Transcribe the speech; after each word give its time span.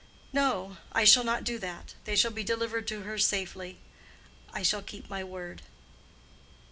"No; 0.33 0.77
I 0.93 1.03
shall 1.03 1.23
not 1.23 1.43
do 1.43 1.59
that. 1.59 1.93
They 2.05 2.15
shall 2.15 2.31
be 2.31 2.43
delivered 2.43 2.87
to 2.87 3.03
her 3.03 3.19
safely. 3.19 3.77
I 4.51 4.63
shall 4.63 4.81
keep 4.81 5.07
my 5.11 5.23
word." 5.23 5.61